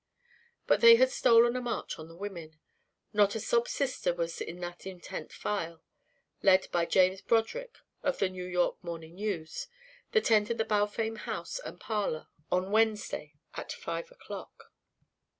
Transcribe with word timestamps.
But 0.65 0.81
they 0.81 0.95
had 0.95 1.11
stolen 1.11 1.55
a 1.55 1.61
march 1.61 1.99
on 1.99 2.07
the 2.07 2.15
women. 2.15 2.59
Not 3.13 3.35
a 3.35 3.39
"sob 3.39 3.67
sister" 3.67 4.15
was 4.15 4.41
in 4.41 4.59
that 4.61 4.87
intent 4.87 5.31
file, 5.31 5.83
led 6.41 6.67
by 6.71 6.87
James 6.87 7.21
Broderick 7.21 7.77
of 8.01 8.17
The 8.17 8.27
New 8.29 8.45
York 8.47 8.83
Morning 8.83 9.13
News, 9.13 9.67
that 10.13 10.31
entered 10.31 10.57
the 10.57 10.65
Balfame 10.65 11.19
house 11.19 11.59
and 11.59 11.79
parlour 11.79 12.29
on 12.51 12.71
Wednesday 12.71 13.35
at 13.53 13.71
five 13.71 14.09
o'clock. 14.11 14.71